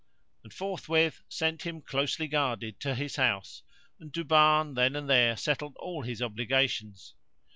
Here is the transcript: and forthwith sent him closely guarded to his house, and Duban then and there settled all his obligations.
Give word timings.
and 0.43 0.51
forthwith 0.51 1.21
sent 1.29 1.61
him 1.61 1.79
closely 1.79 2.27
guarded 2.27 2.79
to 2.79 2.95
his 2.95 3.17
house, 3.17 3.61
and 3.99 4.11
Duban 4.11 4.73
then 4.73 4.95
and 4.95 5.07
there 5.07 5.37
settled 5.37 5.77
all 5.79 6.01
his 6.01 6.23
obligations. 6.23 7.13